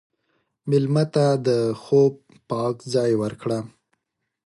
مېلمه 0.69 1.03
ته 1.13 1.25
د 1.47 1.47
خوب 1.81 2.13
پاک 2.49 2.75
ځای 2.93 3.11
ورکړه. 3.21 3.59